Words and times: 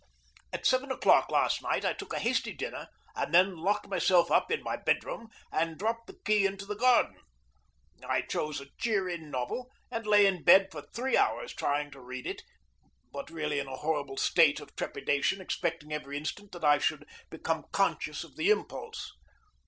At 0.51 0.65
seven 0.65 0.89
o'clock 0.91 1.29
last 1.29 1.61
night 1.61 1.85
I 1.85 1.93
took 1.93 2.11
a 2.11 2.17
hasty 2.17 2.53
dinner, 2.53 2.87
and 3.15 3.31
then 3.31 3.57
locked 3.57 3.87
myself 3.87 4.31
up 4.31 4.51
in 4.51 4.63
my 4.63 4.75
bedroom 4.75 5.27
and 5.51 5.77
dropped 5.77 6.07
the 6.07 6.17
key 6.25 6.47
into 6.47 6.65
the 6.65 6.75
garden. 6.75 7.17
I 8.03 8.23
chose 8.23 8.59
a 8.59 8.69
cheery 8.79 9.19
novel, 9.19 9.69
and 9.91 10.07
lay 10.07 10.25
in 10.25 10.41
bed 10.43 10.69
for 10.71 10.81
three 10.81 11.15
hours 11.17 11.53
trying 11.53 11.91
to 11.91 11.99
read 12.01 12.25
it, 12.25 12.41
but 13.11 13.29
really 13.29 13.59
in 13.59 13.67
a 13.67 13.75
horrible 13.77 14.17
state 14.17 14.59
of 14.59 14.75
trepidation, 14.75 15.39
expecting 15.39 15.93
every 15.93 16.17
instant 16.17 16.51
that 16.53 16.65
I 16.65 16.79
should 16.79 17.05
become 17.29 17.65
conscious 17.71 18.23
of 18.23 18.37
the 18.37 18.49
impulse. 18.49 19.11